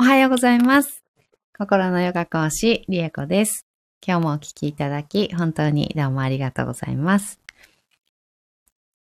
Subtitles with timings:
[0.00, 1.02] おはようございます。
[1.58, 3.66] 心のヨガ講師、リエコです。
[4.06, 7.40] 今日もお聞きいただき、本当にどうもありがとうございます。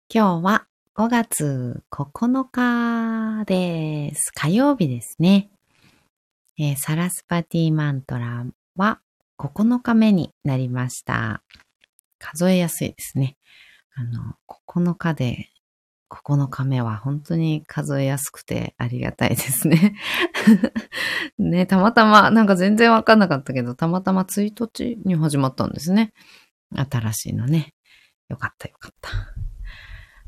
[0.09, 4.31] 今日は5月9日です。
[4.35, 5.51] 火曜日ですね。
[6.59, 9.01] えーサラスパティマントラは
[9.37, 11.43] 9日目になりました。
[12.19, 13.37] 数えやすいですね。
[13.95, 14.37] あの、
[14.67, 15.51] 9日で
[16.11, 19.97] 9日目は本当に数えやすくてありがたいですね。
[21.39, 26.13] ね、たまたま、なんか全然わかんなかったけど、たまたま1日に始まったんですね。
[26.75, 27.75] 新しいのね。
[28.29, 29.11] よかったよかった。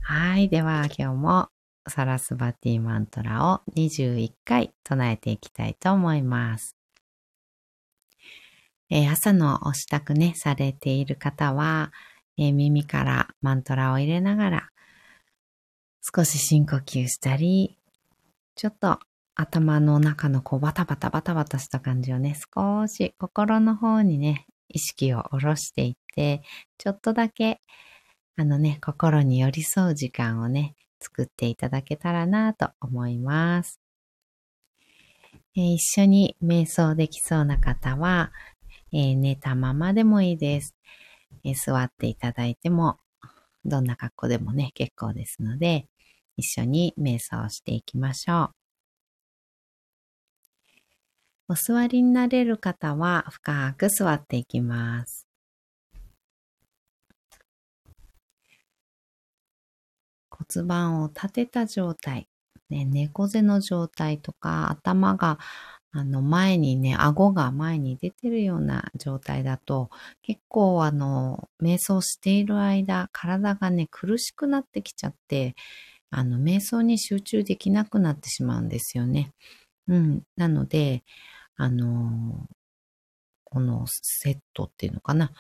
[0.01, 0.49] はい。
[0.49, 1.49] では今日も
[1.89, 6.77] サラスバティマントラを21回唱えていきたいと思います。
[8.91, 11.93] えー朝のお支度ね、されている方は、
[12.39, 14.69] えー耳からマントラを入れながら、
[16.15, 17.77] 少し深呼吸したり、
[18.55, 18.99] ちょっと
[19.35, 26.43] 頭の中のこうバタバタバタバタした感じをね、少し心の方にね、意識を下ろしていって、
[26.79, 27.61] ちょっとだけ、
[28.37, 33.81] あのね、心に寄り添う時間をね、作っていただけたらなと思います。
[35.57, 38.33] えー一緒に瞑想できそうな方は、
[38.93, 40.75] えー寝たままでもいいです。
[41.45, 42.99] えー座っていただいても、
[43.65, 45.87] どんな格好でもね、結構ですので、
[46.39, 48.51] 一緒に瞑想をしていきましょう。
[51.51, 55.27] お座りになれる方は深く座っていきます。
[60.31, 62.29] 骨盤を立てた状態、
[62.71, 65.39] ね、猫背の状態とか頭が
[65.91, 69.91] あの前にね、顎が前に出てるような状態だと
[70.23, 75.57] 結構あの瞑想している間体がね苦しくなってきちゃって
[76.11, 79.33] あの瞑想に集中できなくなってしまうんですよね。
[79.89, 80.23] うん。
[80.37, 81.05] なので、
[81.57, 82.47] あの
[83.45, 85.33] このセットっていうのかな。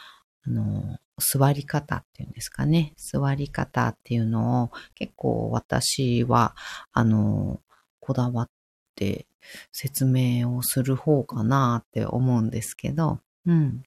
[0.46, 2.94] あの座り方っていうんですかね。
[2.96, 6.54] 座り方っていうのを結構私は、
[6.92, 7.60] あの
[8.00, 8.50] こだわっ
[8.94, 9.26] て
[9.72, 13.82] 説明をする方かなって思うんですけど、うん。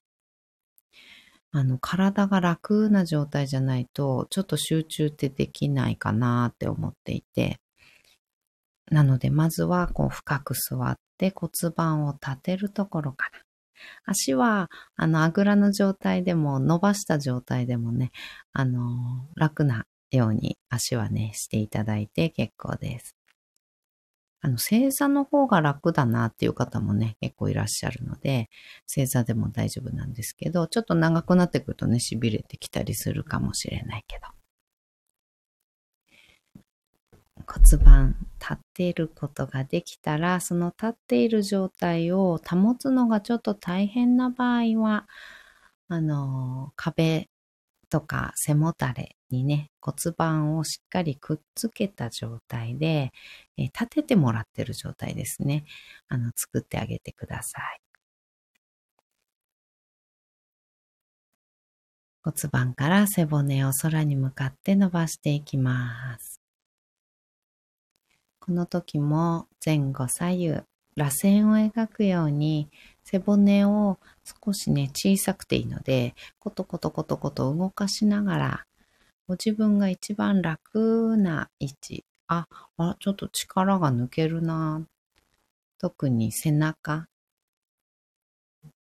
[1.54, 7.60] あの、体が楽な状態じゃないと、ちょっと集中ってできないかなって思っていて、
[8.90, 13.40] なので、まずは、こう、深く座って骨盤を立てるところから。
[14.06, 18.12] 足は、あの、あぐらの状態でも、伸ばした状態でもね、
[18.54, 23.16] あの、楽なように足はね、していただいて結構です。
[24.42, 28.50] あの、正座の方が楽だなっていう方もね、結構いらっしゃるので、
[28.88, 34.26] 正座でも大丈夫なんですけど、ちょっと長くなってくるとね、痺れてきたりするかもしれないけど。
[37.48, 45.08] 骨盤立っていることができたら、その立っている状態を保つのがちょっと大変な場合は、
[45.88, 47.30] あの、壁
[47.92, 53.12] とか背もたれにね、骨盤をしっかりくっつけた状態で、
[53.58, 55.66] えー立ててもらってる状態ですね。
[56.08, 57.82] あの、作ってあげてください。
[62.24, 66.40] 骨盤から背骨を空に向かって伸ばしていきます。
[68.40, 70.50] この時も前後左右、
[70.96, 72.70] 螺旋を描くように
[73.12, 74.00] 背骨を
[74.46, 78.66] 少しね、小さくていいので、コトコトコトコト動かしながら、
[79.28, 84.86] ご自分が一番楽な位置、あ、あ、ちょっと力が抜けるな。
[85.78, 87.08] 特に背中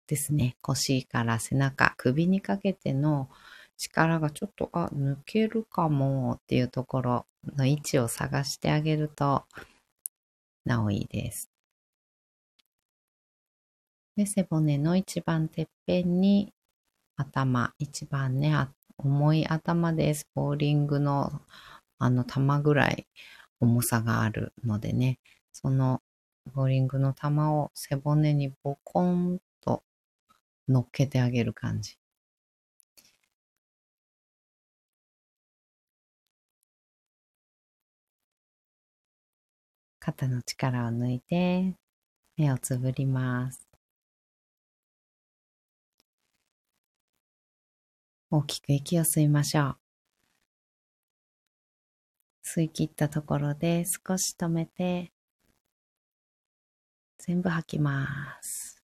[0.07, 0.57] ですね。
[0.63, 3.29] 腰から背中、首にかけての
[3.77, 7.27] 力がちょっと、あ、抜けるかもっていうところ
[7.57, 9.45] の位置を探してあげると、
[10.65, 11.54] なおいいです。
[14.17, 16.53] で、背骨の一番てっぺんに
[17.17, 18.55] 頭、一番ね、
[18.99, 20.29] 重い頭です。
[20.35, 21.43] ボーリングの
[21.99, 23.07] あの球ぐらい
[23.61, 25.19] 重さがあるのでね、
[25.53, 26.03] その
[26.55, 29.83] ボーリングの球を背骨にボコンと
[30.69, 31.99] 乗っけてあげる感じ。
[39.99, 41.75] 肩の力を抜いて、
[42.37, 43.64] 目をつぶります。
[48.37, 49.77] 大きく息を吸いましょう。
[52.45, 55.13] 吸い切ったところで少し止めて、
[57.19, 58.83] 全部吐きます。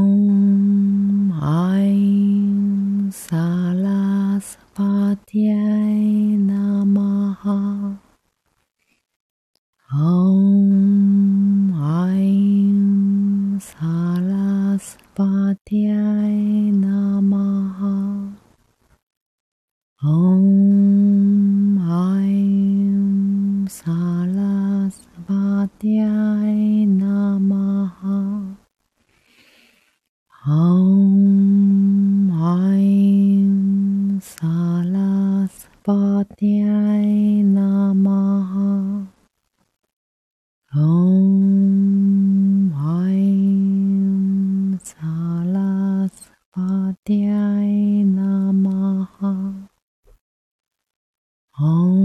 [51.62, 52.01] Oh.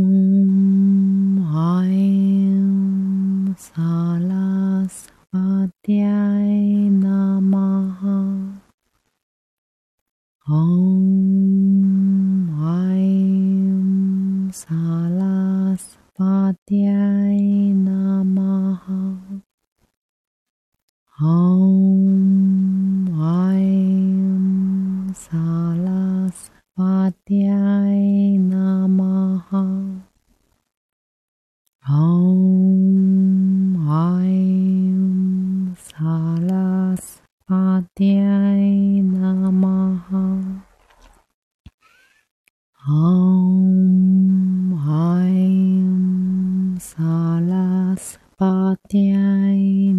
[46.79, 49.96] Salas patiai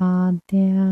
[0.00, 0.89] Uh, are there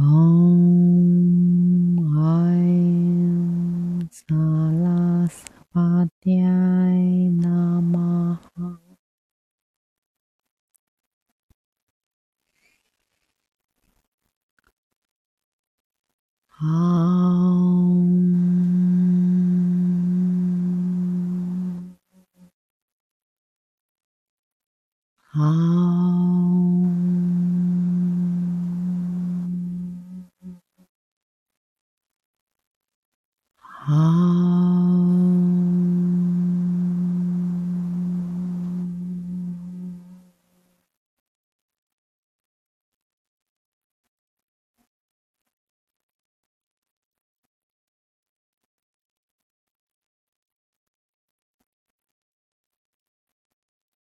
[0.00, 0.47] Oh.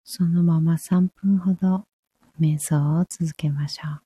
[0.07, 1.85] そのまま3分ほど
[2.41, 4.06] 瞑想を続けましょう。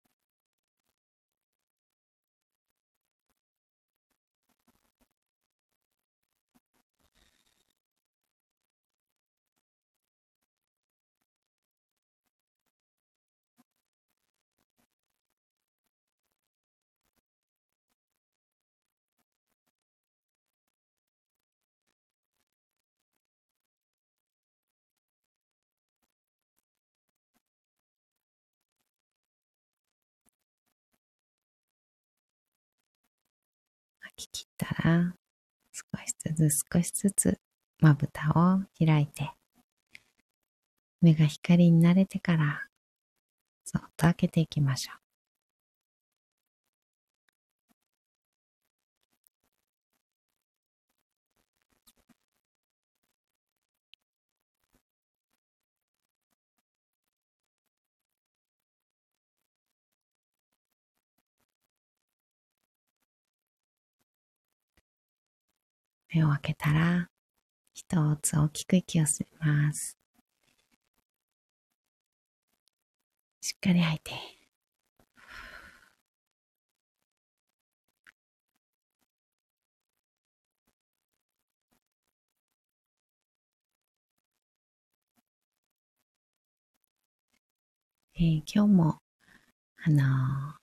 [34.15, 35.15] き切ったら、
[35.71, 37.39] 少しずつ少しずつ
[37.79, 39.31] まぶたを開いて、
[41.01, 42.67] 目が光に慣れてから、
[43.63, 45.00] そっと開けていきましょう。
[66.13, 67.09] 目を開けたら、
[67.73, 69.97] 一つ大きく息を吸います。
[73.41, 74.11] しっかり吐いて。
[88.15, 89.01] えー、今日も、
[89.83, 90.60] あのー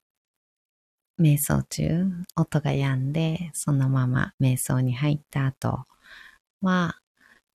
[1.18, 2.06] 瞑想中、
[2.37, 5.84] 音が止んで、そのまま瞑想に入った後
[6.62, 7.00] は、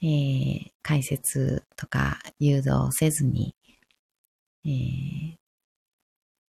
[0.01, 3.55] えー、解説とか誘導せずに、
[4.65, 5.35] えー、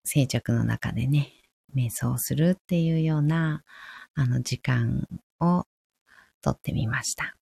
[0.05, 1.33] 静寂の中でね、
[1.75, 3.63] 瞑想するっていうような、
[4.15, 5.07] あの、時間
[5.39, 5.65] を
[6.41, 7.35] とってみました。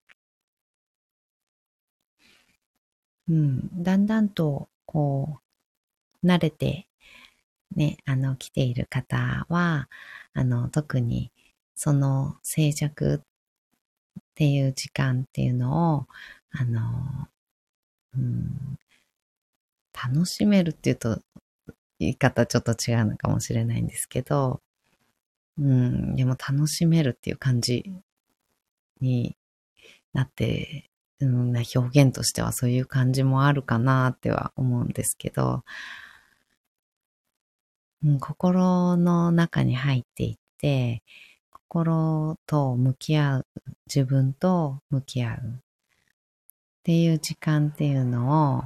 [3.30, 5.40] うん、だんだんと、こ
[6.24, 6.88] う、慣れて
[7.76, 9.90] ね、あの、来ている方は、
[10.34, 11.32] あの、特に
[11.76, 13.22] その静寂っ
[14.36, 16.08] ていう時間っていうのを、
[16.52, 16.82] あの、
[18.16, 18.78] うん、
[19.94, 21.22] 楽しめるっていうと、
[22.00, 24.62] 言い方ちょっと違うのかもしれないんですけど、
[25.58, 27.92] うん、でも楽しめるっていう感じ
[29.02, 29.38] に
[30.14, 35.64] なって、うん、表現としてはそういう感じもあるかなっては思うんですけど、
[38.04, 41.04] うん、心の中に入っていって、
[41.52, 43.46] 心と向き合う、
[43.88, 45.62] 自分と向き合うっ
[46.84, 48.64] ていう時間っていうのを、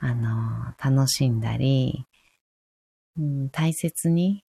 [0.00, 2.06] あの、楽しんだり、
[3.16, 4.44] うん、大切に、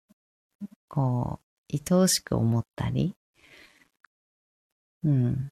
[0.88, 1.40] こ
[1.72, 3.14] う、愛おしく思ったり、
[5.04, 5.50] うん。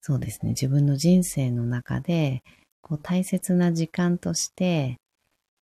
[0.00, 0.50] そうですね。
[0.50, 2.42] 自分の人生の中で、
[2.82, 4.98] こう大切な時間として、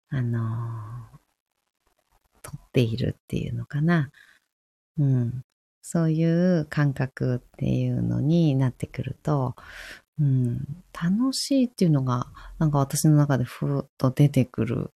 [0.10, 1.20] あのー、
[2.42, 4.12] 取っているっていうのかな。
[4.98, 5.44] うん。
[5.82, 9.56] そういう感覚っていうのになってくると、
[10.20, 14.92] うん、楽しいっていうのが、なんか私の中でふっと出てくる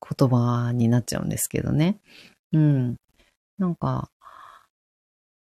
[0.00, 1.98] 言葉になっちゃうんですけどね。
[2.52, 2.96] うん。
[3.58, 4.10] なんか、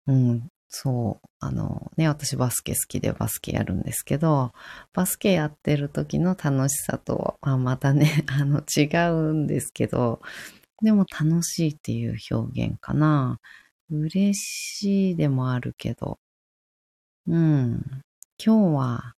[0.06, 4.52] うん、そう、あのね、私バスケ好きでバスケやるんですけど、
[4.92, 10.22] バスケやってる時の楽しさとはまたね、 あの違うんですけど、
[10.82, 13.40] でも楽しいっていう表現かな。
[13.90, 16.20] 嬉しいでもあるけど、
[17.26, 17.82] うん、
[18.44, 19.14] 今日は、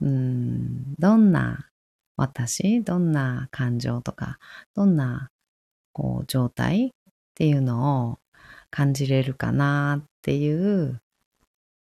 [0.00, 1.70] うん、どんな
[2.16, 4.38] 私、どんな感情とか、
[4.74, 5.30] どんな
[5.92, 6.90] こう状態っ
[7.34, 8.18] ていうのを
[8.70, 11.00] 感じれるかなっていう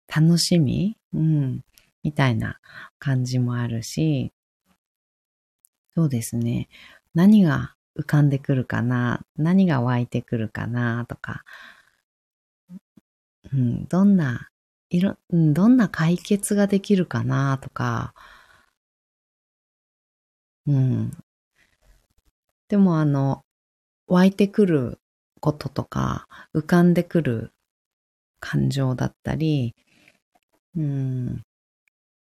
[0.08, 1.62] 楽しみ、うん、
[2.04, 2.60] みたいな
[3.00, 4.32] 感じもあるし、
[5.96, 6.68] そうですね。
[7.14, 11.44] 何が浮かんでくるかな、何が湧いてくるかなとか、
[13.52, 14.50] うん、どんな、
[14.90, 18.14] いろ、どんな解決ができるかなとか、
[20.68, 21.12] うん。
[22.68, 23.44] でもあの、
[24.08, 25.00] 湧いてくる
[25.46, 27.52] こととか、浮かんでくる
[28.40, 29.76] 感情だったり、
[30.76, 31.44] うん、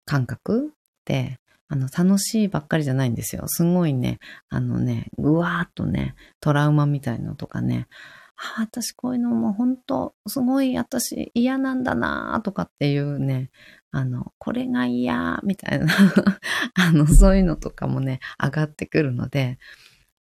[0.06, 0.72] 感覚っ
[1.04, 3.48] て、あの、楽しいばっかりじゃないんですよ。
[3.48, 7.88] すごいね、あのね、ぐわーっとね、トラウマみたいのとかね、
[8.36, 13.50] あ、私こういうのも本当すごい私嫌なんだなとかっていうね、
[13.90, 15.86] あの、これが嫌みたいな
[16.74, 19.58] あの、そういうのとかもね、上がってくるので、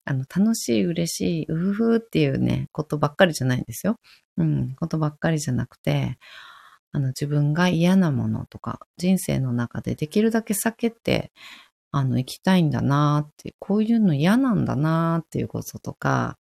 [0.09, 3.99] あの、楽しい、嬉しい、うふふっていうね、ことばっかりじゃないんですよ。
[4.37, 6.17] うん、ことばっかりじゃなくて、
[6.91, 11.31] あの、自分が嫌なものとか、人生の中でできるだけ避けて、
[11.91, 16.39] あの、行きたいんだなって、こういうの嫌なんだなっていうこととか、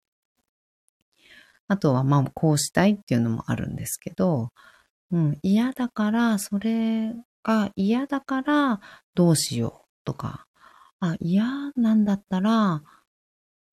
[1.67, 4.49] あとは、まあ、こうしたいっていうのもあるんですけど、
[5.11, 8.81] うん、嫌だから、それが嫌だから、
[9.13, 10.47] どうしようとか、
[10.99, 12.81] あ、嫌なんだったら、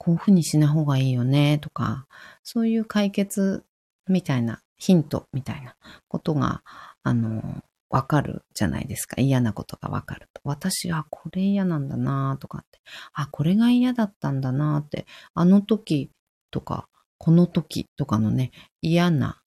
[0.06, 2.06] こういうふうにしない方がいいよねとか、
[2.44, 3.64] そういう解決
[4.06, 5.74] みたいな、ヒントみたいな
[6.06, 6.62] ことが、
[7.02, 9.20] あの、わかるじゃないですか。
[9.20, 10.40] 嫌なことがわかると。
[10.44, 12.78] 私はこれ嫌なんだなとかって。
[13.14, 15.06] あ、これが嫌だったんだなって。
[15.34, 16.12] あの時
[16.52, 16.88] とか、
[17.18, 19.42] この時とかのね、嫌な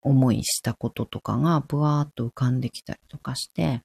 [0.00, 3.82] 思いしたこととかがブワーっと浮かんできたりとかして、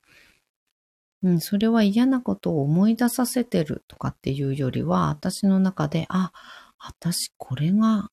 [1.24, 6.32] うん、それは嫌なことを思い出させてるとかっていうよりは、私の中で、あ、
[6.80, 8.12] 私これが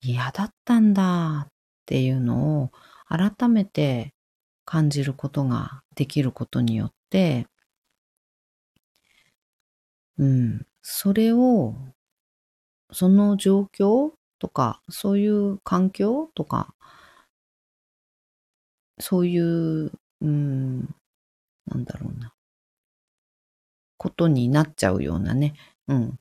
[0.00, 1.52] 嫌だったんだっ
[1.86, 2.70] ていうのを
[3.08, 4.14] 改めて
[4.64, 7.46] 感じることができることによって、
[10.18, 11.74] うん、それを
[12.92, 16.74] その状況とか、そういう環境とか、
[19.00, 20.94] そういう、うん、
[21.66, 22.34] なんだろうな、
[23.96, 25.54] ことになっちゃうようなね、
[25.88, 26.18] うん。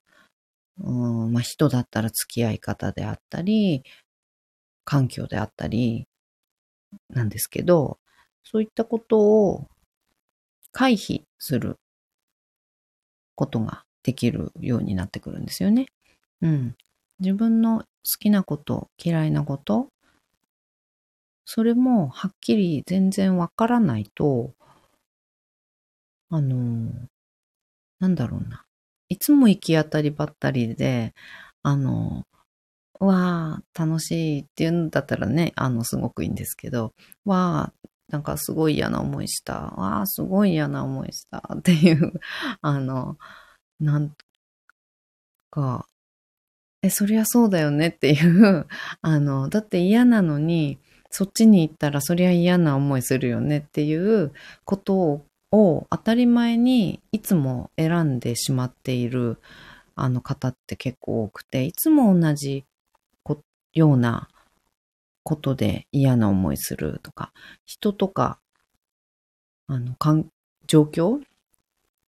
[0.80, 0.92] う
[1.30, 3.84] んまあ、人だったら付き合い方であったり、
[4.86, 6.08] 環境であったり、
[7.10, 8.00] なんですけど、
[8.44, 9.70] そういったことを
[10.74, 11.80] 回避する
[13.36, 15.88] ことができるようになってくるんですよね。
[16.42, 16.76] うん。
[17.20, 17.86] 自分の好
[18.20, 19.90] きなこと、嫌いなこと、
[21.46, 24.54] それもはっきり全然わからないと、
[26.34, 26.92] あの、
[28.00, 28.66] なんだろうな。
[29.08, 31.14] いつも行き当たりばったりで、
[31.62, 32.24] あの、
[33.00, 36.94] わあ、楽しいっていうんだったらね、あの、すごくいいんですけど、
[37.26, 39.54] わあ、なんかすごい嫌な思いした。
[39.78, 42.14] わあ、すごい嫌な思いしたっていう、
[42.62, 43.18] あの、
[43.80, 44.16] なん
[45.52, 45.88] か、
[46.84, 48.68] え、そりゃそうだよねっていう、
[49.02, 50.80] あの、だって嫌なのに、
[51.12, 54.34] そっちに行ったらそりゃ嫌な思いするよねっていう
[54.66, 59.38] ことをを当たり前にいつも選んでしまっている
[59.96, 62.66] あの方って結構多くて、いつも同じ
[63.74, 64.30] ような
[65.24, 67.32] ことで嫌な思いするとか、
[67.66, 68.40] 人とか、
[69.68, 69.96] あの、
[70.66, 71.22] 状況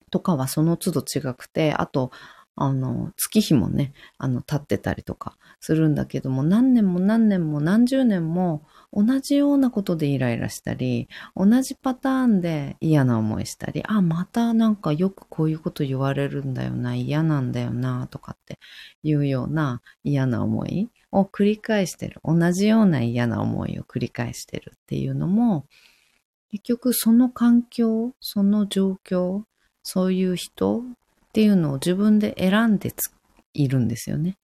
[0.09, 2.11] とかはその都度違くて、あと、
[2.57, 8.63] あの、月日もね、あの、経ってたりとかするんだけども、何年も何年も何十年も
[8.93, 18.57] 同じようなことでイライラしたり、同じパターンで嫌な思いしたり、あ、またなんかよくこういうこと言われるんだよな、嫌なんだよな、とかって
[19.03, 22.21] いうような嫌な思いを繰り返してる。
[22.23, 25.65] 同じような嫌な思いを繰り返してるっていうのも、
[26.51, 29.43] 結局その環境、その状況、
[29.83, 30.83] そういう人
[31.35, 32.93] っていうのを自分で選んで
[33.53, 34.37] いるんですよね。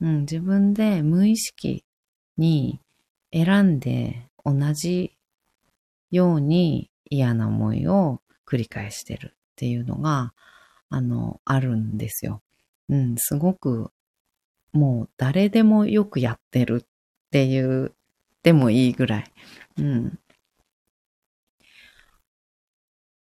[0.00, 1.84] うん、自分で無意識
[2.38, 2.80] に
[3.30, 5.14] 選んで同じ
[6.10, 10.32] ように嫌な思いを繰り返してるっていうのが、
[10.88, 12.40] あの、あるんですよ。
[12.88, 13.90] うん、すごく
[14.72, 16.86] もう誰でもよくやってるっ
[17.30, 17.92] ていう
[18.42, 19.32] でもいいぐらい。
[19.76, 20.18] うん。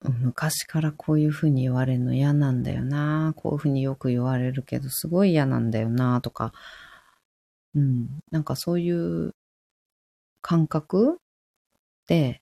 [0.02, 3.34] 昔からこういうふうに言われるの嫌なんだよな。
[3.36, 6.52] こういうふうによく言われるけど、すごい嫌なんだよな、とか。
[7.74, 8.08] うん。
[8.30, 9.34] なんかそういう
[10.40, 11.20] 感覚
[12.06, 12.40] で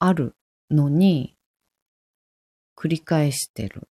[0.00, 0.34] ある
[0.70, 1.36] のに、
[2.76, 3.88] 繰り返してるっ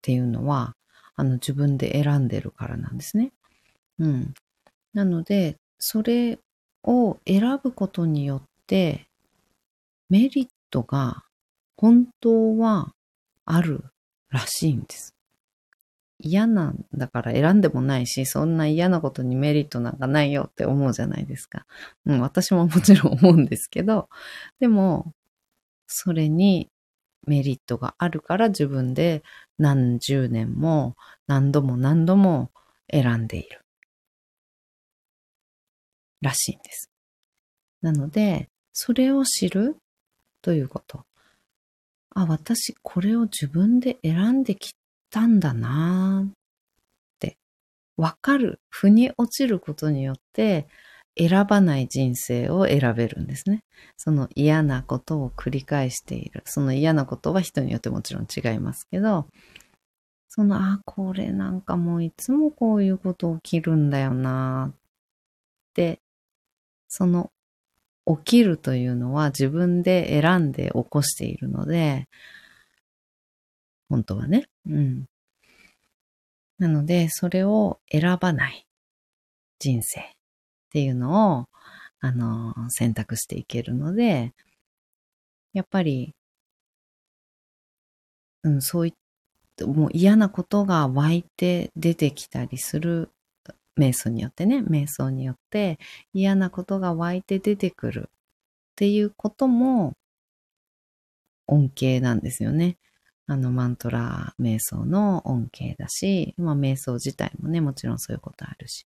[0.00, 0.74] ていうのは、
[1.16, 3.32] あの自分で選んでるからなんですね。
[3.98, 4.34] うん。
[4.94, 6.38] なので、それ
[6.82, 9.06] を選ぶことによって、
[10.08, 11.25] メリットが
[11.76, 12.92] 本当は
[13.44, 13.84] ある
[14.30, 15.14] らしいんです。
[16.18, 21.66] 嫌なんだから選んでもないし、そんな嫌なことにメリットなんかないよって思うじゃないですか。
[22.06, 24.08] うん、私ももちろん思うんですけど、
[24.58, 25.12] でも、
[25.86, 26.70] それに
[27.26, 29.22] メリットがあるから自分で
[29.58, 32.50] 何十年も何度も何度も
[32.90, 33.60] 選んでいる。
[36.22, 36.90] らしいんです。
[37.82, 39.76] なので、それを知る
[40.42, 41.05] ということ。
[42.16, 44.72] あ、私これを自分で選んでき
[45.10, 46.32] たんだなっ
[47.20, 47.36] て
[47.96, 50.66] わかる、腑に落ちることによって
[51.18, 53.64] 選ばない人生を選べるんですね。
[53.98, 56.42] その嫌なことを繰り返している。
[56.46, 59.26] その嫌なことは人によってもちろん違いますけど、
[60.28, 64.74] その、あ、これなんかもういつもこういうこと起きるんだよなっ
[65.74, 66.00] て、
[66.88, 67.30] その
[68.06, 72.08] 起きるというのは自分で選んで起こしているので、
[73.88, 74.48] 本当はね。
[74.68, 75.06] うん。
[76.58, 78.66] なので、それを選ばない
[79.58, 80.04] 人生っ
[80.72, 81.46] ていうのを、
[82.00, 84.32] あの、選択していけるので、
[85.52, 86.14] やっぱり、
[88.44, 88.94] うん、そういっ
[89.56, 93.10] た、もう嫌なことが湧いて出てきたりする、
[93.78, 95.78] 瞑想によってね、瞑想によって
[96.12, 98.12] 嫌なことが湧いて出てくるっ
[98.76, 99.94] ていうことも
[101.46, 102.78] 恩恵なんですよね。
[103.26, 108.86] あの、マントラ瞑想の恩恵だし、まあ、瞑想自体もね、もちろんそういうことあるし。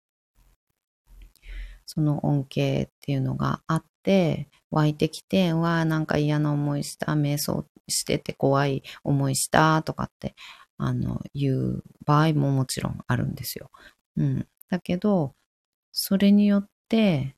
[1.85, 10.35] その恩恵っていうのがあって、湧いてきて、うわなんか嫌な思いした、瞑想してて怖い思いしたとかって、
[10.77, 13.71] あの、言う場合ももちろんあるんですよ。
[14.17, 14.47] うん。
[14.69, 15.35] だけど、
[15.91, 17.35] それによって、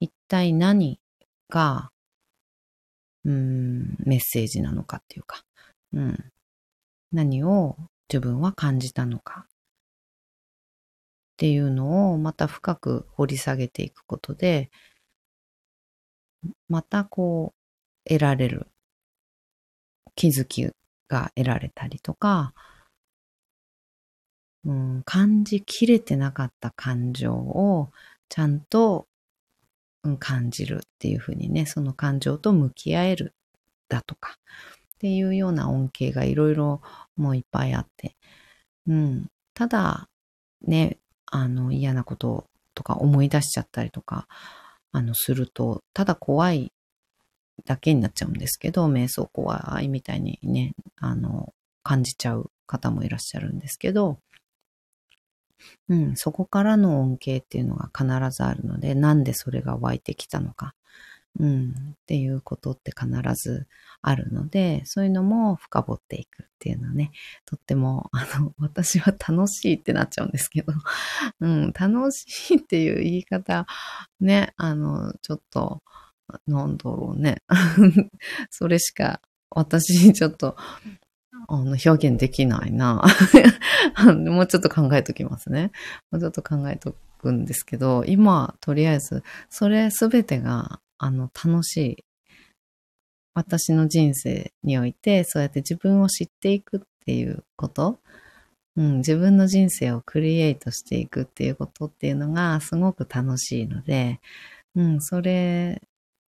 [0.00, 1.00] 一体何
[1.48, 1.90] が、
[3.24, 5.44] うん、メッセージなのかっていうか、
[5.92, 6.32] うん。
[7.12, 7.76] 何を
[8.08, 9.50] 自分は感じたのかっ
[11.36, 14.70] ていうのをまた深く掘り下げていくことで、
[16.68, 17.54] またこ
[18.04, 18.68] う得られる
[20.14, 20.68] 気づき
[21.08, 22.52] が得られたりとか、
[24.64, 27.90] うん、感じきれてなかった感情を
[28.28, 29.06] ちゃんと、
[30.04, 33.34] うん、感じるっていうふうにね、その感情と向き合える
[33.88, 34.38] だとか、
[34.96, 36.82] っていうような恩恵がいろいろ
[37.16, 38.16] もういっぱいあって。
[38.86, 39.30] うん。
[39.54, 40.08] ただ、
[40.62, 44.26] ね、あの、嫌なこととか思い出しちゃったりとか、
[44.92, 46.72] あの、すると、ただ怖い
[47.64, 54.18] だけになっちゃうんですけど、瞑想怖いみたいにね、あの、感じちゃう方もいらっしゃるんですけど、
[55.88, 60.74] うん、そこからの恩恵っていうのが必ずあるので、なんでそれが湧いてきたのか、
[61.38, 61.74] うん、っ
[62.06, 63.66] ていうことって必ず
[64.02, 67.12] あるので、そういうのも深掘っていくっていうのはね、
[67.44, 70.72] とっても、あの、私は楽しいってなっちゃうんですけど、
[71.40, 73.66] うん、楽しいっていう言い方、
[74.20, 75.82] ね、あの、ちょっと、
[76.46, 77.42] なんだろうね。
[78.50, 79.20] それしか、
[79.50, 80.56] 私、ちょっと、
[81.52, 83.02] あの、表現できないな。
[84.14, 85.72] もうちょっと考えときますね。
[86.12, 92.04] もうちょっと考えとくんですけど、今、とりあえず、それすべてが、あの、楽しい。
[93.34, 97.98] 私の人生において、そうやって自分を知っていくっていうこと、
[98.76, 104.20] うん、自分の人生をクリエイトしていくっていうことっていうのがすごく楽しいので、
[104.76, 105.82] うん、それ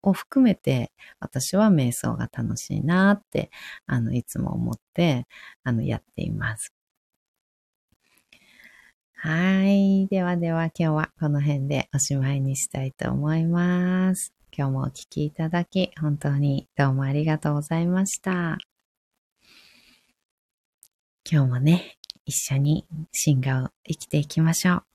[0.04, 3.52] を含めて私は瞑想が楽しいなって、
[3.86, 5.28] あの、いつも思って、
[5.64, 6.74] あの、やっています。
[9.16, 10.08] はい。
[10.08, 14.34] ではでは今日はこの辺でおしまいにしたいと思います。
[14.52, 18.58] 今日もお聴きいただき、本当にどうもありがとうございました。
[21.30, 24.91] 今日もね、一緒に進化を生きていきましょう。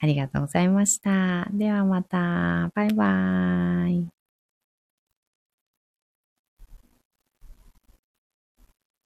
[0.00, 1.46] ありがとうございました。
[1.52, 2.70] ではまた。
[2.74, 4.19] バイバーイ。